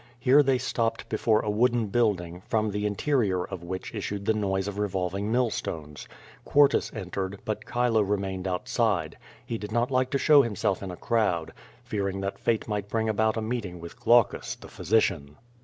Here 0.19 0.41
they 0.41 0.57
stopped 0.57 1.07
before 1.09 1.43
QUO 1.43 1.43
VADI8, 1.43 1.53
137 1.53 1.53
a 1.53 1.57
wooden 1.59 1.87
building, 1.91 2.41
from 2.47 2.71
the 2.71 2.87
interior 2.87 3.43
of 3.45 3.63
which 3.63 3.93
issued 3.93 4.25
the 4.25 4.33
noise 4.33 4.67
of 4.67 4.79
revolving 4.79 5.31
mill 5.31 5.51
stones. 5.51 6.07
Quartus 6.43 6.91
entered, 6.95 7.37
but 7.45 7.67
Chilo 7.71 8.01
re 8.01 8.17
mained 8.17 8.47
outside. 8.47 9.19
He 9.45 9.59
did 9.59 9.71
not 9.71 9.91
like 9.91 10.09
to 10.09 10.17
show 10.17 10.41
himself 10.41 10.81
in 10.81 10.89
a 10.89 10.97
crowd, 10.97 11.53
fearing 11.83 12.19
that 12.21 12.39
fate 12.39 12.67
might 12.67 12.89
bring 12.89 13.09
about 13.09 13.37
a 13.37 13.43
meeting 13.43 13.79
with 13.79 13.99
Glaucus, 13.99 14.55
the 14.55 14.69
physician. 14.69 15.37